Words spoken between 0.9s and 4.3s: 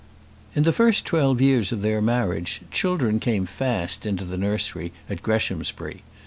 twelve years of their marriage, children came fast into